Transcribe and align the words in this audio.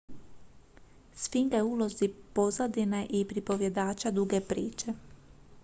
sfinga 1.23 1.57
je 1.57 1.63
u 1.65 1.69
ulozi 1.73 2.09
pozadine 2.33 3.05
i 3.19 3.23
pripovjedača 3.33 4.11
duge 4.11 4.41
priče 4.49 4.95